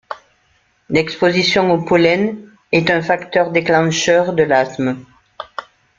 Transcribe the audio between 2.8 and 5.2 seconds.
un facteur déclencheur de l'asthme.